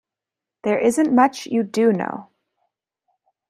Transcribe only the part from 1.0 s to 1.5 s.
much